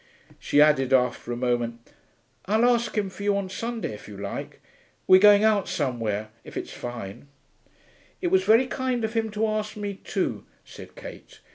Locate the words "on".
3.37-3.49